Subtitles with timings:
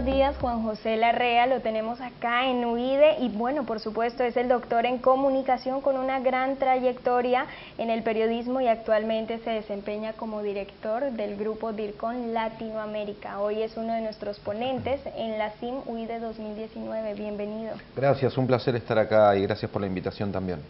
[0.00, 4.34] buenos días, Juan José Larrea, lo tenemos acá en UIDE y bueno, por supuesto es
[4.38, 7.44] el doctor en comunicación con una gran trayectoria
[7.76, 13.40] en el periodismo y actualmente se desempeña como director del grupo DIRCON Latinoamérica.
[13.40, 17.12] Hoy es uno de nuestros ponentes en la CIM UIDE 2019.
[17.14, 17.74] Bienvenido.
[17.94, 20.60] Gracias, un placer estar acá y gracias por la invitación también.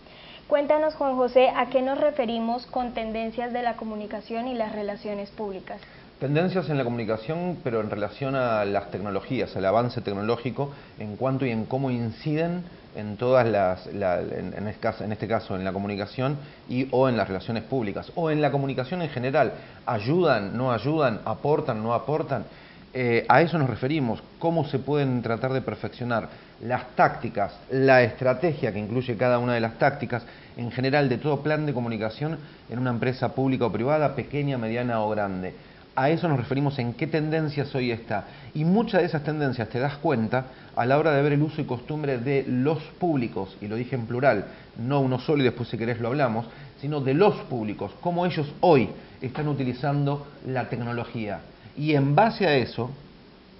[0.48, 5.30] Cuéntanos, Juan José, ¿a qué nos referimos con tendencias de la comunicación y las relaciones
[5.30, 5.80] públicas?
[6.20, 11.46] Tendencias en la comunicación, pero en relación a las tecnologías, al avance tecnológico, en cuanto
[11.46, 12.62] y en cómo inciden
[12.94, 16.36] en todas las, en, este caso, en, este caso, en la comunicación
[16.68, 19.54] y o en las relaciones públicas, o en la comunicación en general,
[19.86, 22.44] ayudan, no ayudan, aportan, no aportan.
[22.92, 26.28] Eh, a eso nos referimos, cómo se pueden tratar de perfeccionar
[26.62, 30.22] las tácticas, la estrategia que incluye cada una de las tácticas,
[30.58, 32.36] en general de todo plan de comunicación
[32.68, 35.54] en una empresa pública o privada, pequeña, mediana o grande
[35.96, 38.24] a eso nos referimos en qué tendencias hoy está.
[38.54, 40.46] Y muchas de esas tendencias te das cuenta
[40.76, 43.96] a la hora de ver el uso y costumbre de los públicos, y lo dije
[43.96, 44.46] en plural,
[44.78, 46.46] no uno solo y después si querés lo hablamos,
[46.80, 48.88] sino de los públicos, cómo ellos hoy
[49.20, 51.40] están utilizando la tecnología.
[51.76, 52.90] Y en base a eso,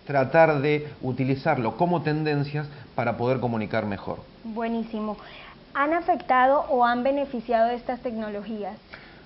[0.07, 4.19] tratar de utilizarlo como tendencias para poder comunicar mejor.
[4.45, 5.17] Buenísimo.
[5.75, 8.77] ¿Han afectado o han beneficiado estas tecnologías?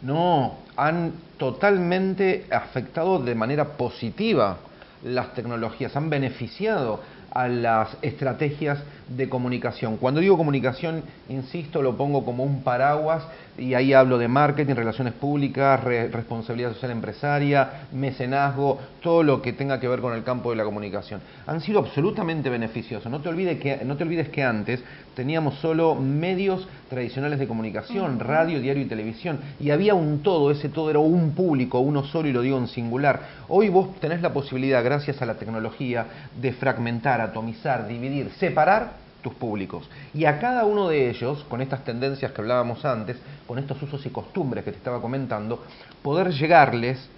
[0.05, 4.59] No, han totalmente afectado de manera positiva
[5.03, 9.97] las tecnologías, han beneficiado a las estrategias de comunicación.
[9.99, 13.25] Cuando digo comunicación, insisto, lo pongo como un paraguas
[13.57, 19.79] y ahí hablo de marketing, relaciones públicas, responsabilidad social empresaria, mecenazgo, todo lo que tenga
[19.79, 21.21] que ver con el campo de la comunicación.
[21.47, 23.11] Han sido absolutamente beneficiosos.
[23.11, 24.83] No te olvides que, no te olvides que antes
[25.15, 30.69] teníamos solo medios tradicionales de comunicación, radio, diario y televisión, y había un todo, ese
[30.69, 33.21] todo era un público, uno solo y lo digo en singular.
[33.49, 36.07] Hoy vos tenés la posibilidad, gracias a la tecnología,
[36.41, 39.89] de fragmentar, atomizar, dividir, separar tus públicos.
[40.13, 43.17] Y a cada uno de ellos, con estas tendencias que hablábamos antes,
[43.49, 45.65] con estos usos y costumbres que te estaba comentando,
[46.03, 47.09] poder llegarles,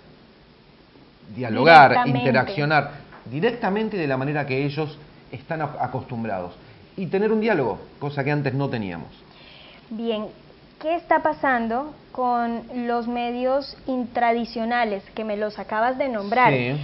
[1.34, 2.92] dialogar, interaccionar
[3.28, 4.96] directamente de la manera que ellos
[5.32, 6.54] están acostumbrados.
[6.96, 9.08] Y tener un diálogo, cosa que antes no teníamos.
[9.90, 10.26] Bien,
[10.80, 16.52] ¿qué está pasando con los medios intradicionales que me los acabas de nombrar?
[16.52, 16.76] Sí.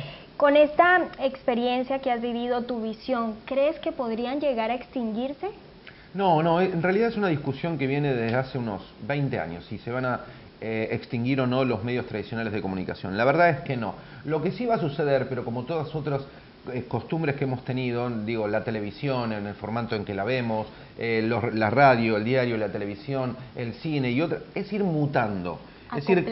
[0.42, 5.46] Con esta experiencia que has vivido, tu visión, ¿crees que podrían llegar a extinguirse?
[6.14, 9.78] No, no, en realidad es una discusión que viene desde hace unos 20 años, si
[9.78, 10.20] se van a
[10.60, 13.16] eh, extinguir o no los medios tradicionales de comunicación.
[13.16, 13.94] La verdad es que no.
[14.24, 16.22] Lo que sí va a suceder, pero como todas otras
[16.72, 20.66] eh, costumbres que hemos tenido, digo, la televisión en el formato en que la vemos,
[20.98, 25.60] eh, la radio, el diario, la televisión, el cine y otras, es ir mutando.
[25.96, 26.26] Es ir,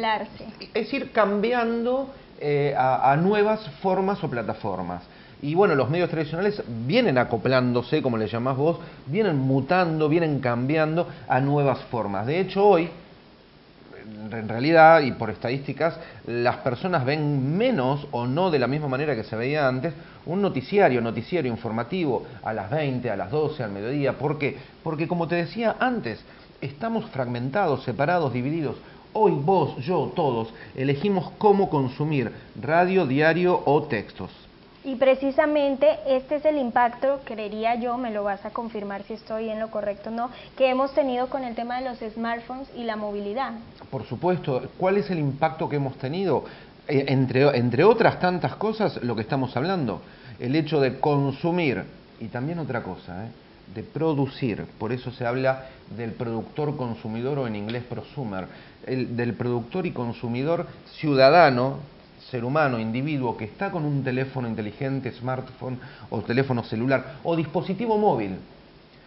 [0.75, 5.03] es ir cambiando eh, a, nuevas formas o plataformas.
[5.43, 11.07] Y bueno, los medios tradicionales vienen acoplándose, como le llamás vos, vienen mutando, vienen cambiando
[11.29, 12.27] a nuevas formas.
[12.27, 12.91] De hecho, hoy,
[14.33, 19.15] en realidad, y por estadísticas, las personas ven menos o no de la misma manera
[19.15, 19.95] que se veía antes
[20.27, 24.15] un noticiario, noticiario informativo a las 20, a las 12, al mediodía.
[24.15, 24.57] ¿Por qué?
[24.83, 26.25] Porque como te decía antes,
[26.61, 28.77] estamos fragmentados, separados, divididos.
[29.13, 34.31] Hoy vos, yo, todos elegimos cómo consumir radio, diario o textos.
[34.85, 39.51] Y precisamente este es el impacto, creería yo, me lo vas a confirmar si estoy
[39.51, 42.85] en lo correcto o no, que hemos tenido con el tema de los smartphones y
[42.85, 43.55] la movilidad.
[43.91, 46.45] Por supuesto, ¿cuál es el impacto que hemos tenido?
[46.87, 50.01] Eh, entre, entre otras tantas cosas, lo que estamos hablando,
[50.39, 51.83] el hecho de consumir,
[52.21, 53.29] y también otra cosa, ¿eh?
[53.75, 55.67] De producir, por eso se habla
[55.97, 58.47] del productor consumidor o en inglés prosumer,
[58.87, 60.67] el, del productor y consumidor
[60.99, 61.79] ciudadano,
[62.31, 65.79] ser humano, individuo que está con un teléfono inteligente, smartphone
[66.11, 68.37] o teléfono celular o dispositivo móvil,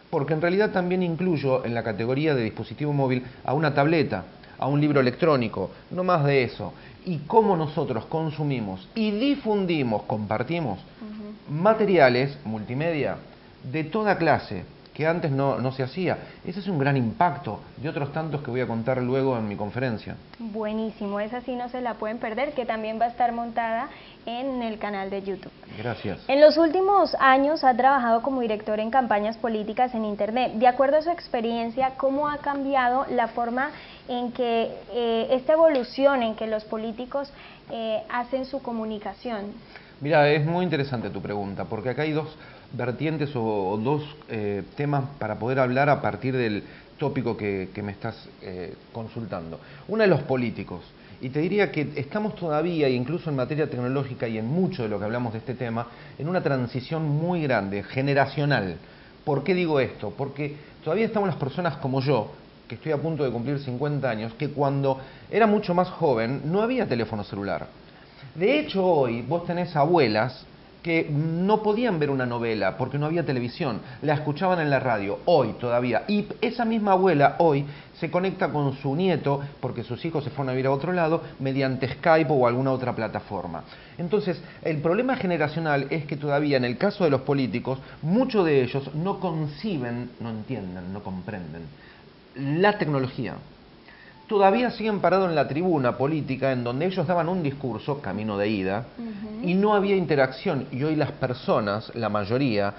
[0.10, 4.26] porque en realidad también incluyo en la categoría de dispositivo móvil a una tableta,
[4.58, 6.74] a un libro electrónico, no más de eso.
[7.06, 10.80] Y cómo nosotros consumimos y difundimos, compartimos
[11.50, 13.18] materiales multimedia,
[13.64, 16.18] de toda clase, que antes no, no, se hacía.
[16.46, 19.56] Ese es un gran impacto de otros tantos que voy a contar luego en mi
[19.56, 20.16] conferencia.
[20.38, 23.90] Buenísimo, esa sí no se la pueden perder, que también va a estar montada
[24.26, 25.52] en el canal de YouTube.
[25.78, 26.20] Gracias.
[26.28, 30.54] En los últimos años ha trabajado como director en campañas políticas en Internet.
[30.54, 33.72] De acuerdo a su experiencia, ¿cómo ha cambiado la forma
[34.08, 37.32] en que eh, esta evolución en que los políticos
[37.72, 39.54] eh, hacen su comunicación?
[40.02, 42.28] Mira, es muy interesante tu pregunta, porque acá hay dos
[42.74, 46.64] vertientes o, dos eh, temas para poder hablar a partir del
[46.98, 49.60] tópico que, me estás eh, consultando.
[49.88, 50.82] Una de los políticos.
[51.22, 55.00] Y te diría que estamos todavía, incluso en materia tecnológica y en mucho de lo
[55.00, 55.88] que hablamos de este tema,
[56.18, 58.78] en una transición muy grande, generacional.
[59.24, 60.14] ¿Por qué digo esto?
[60.18, 62.32] Porque todavía estamos las personas como yo,
[62.68, 65.00] que estoy a punto de cumplir 50 años, que cuando
[65.32, 67.68] era mucho más joven no había teléfono celular.
[68.36, 70.46] De hecho, hoy vos tenés abuelas
[70.84, 75.20] que no podían ver una novela porque no había televisión, la escuchaban en la radio,
[75.26, 76.04] hoy todavía.
[76.08, 77.66] Y esa misma abuela hoy
[78.00, 81.24] se conecta con su nieto, porque sus hijos se fueron a vivir a otro lado,
[81.40, 83.64] mediante Skype o alguna otra plataforma.
[83.98, 88.62] Entonces, el problema generacional es que todavía en el caso de los políticos, muchos de
[88.62, 91.64] ellos no conciben, no entienden, no comprenden
[92.36, 93.36] la tecnología
[94.34, 98.48] todavía siguen parados en la tribuna política en donde ellos daban un discurso, camino de
[98.48, 98.86] ida,
[99.44, 100.66] y no había interacción.
[100.72, 102.74] Y hoy las personas, la mayoría,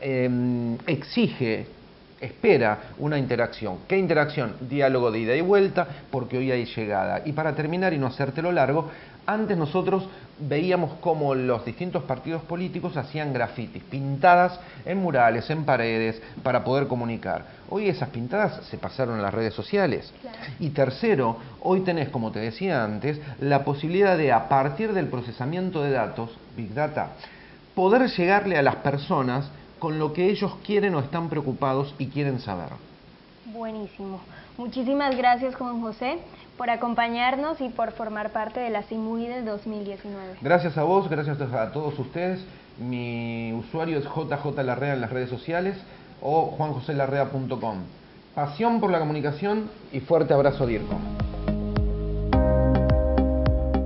[0.00, 1.68] em, exige
[2.20, 3.78] espera una interacción.
[3.86, 4.54] ¿Qué interacción?
[4.60, 7.22] Diálogo de ida y vuelta, porque hoy hay llegada.
[7.24, 8.90] Y para terminar y no hacértelo largo,
[9.26, 10.08] antes nosotros
[10.38, 16.86] veíamos cómo los distintos partidos políticos hacían grafitis, pintadas en murales, en paredes, para poder
[16.86, 17.44] comunicar.
[17.68, 20.12] Hoy esas pintadas se pasaron a las redes sociales.
[20.60, 25.82] Y tercero, hoy tenés, como te decía antes, la posibilidad de, a partir del procesamiento
[25.82, 27.12] de datos, Big Data,
[27.74, 32.40] poder llegarle a las personas con lo que ellos quieren o están preocupados y quieren
[32.40, 32.70] saber.
[33.46, 34.20] Buenísimo.
[34.58, 36.18] Muchísimas gracias, Juan José,
[36.56, 40.38] por acompañarnos y por formar parte de la CIMUI del 2019.
[40.40, 42.44] Gracias a vos, gracias a todos ustedes.
[42.78, 45.76] Mi usuario es JJ Larrea en las redes sociales
[46.22, 47.78] o juanjoselarrea.com.
[48.34, 50.96] Pasión por la comunicación y fuerte abrazo, Dirco.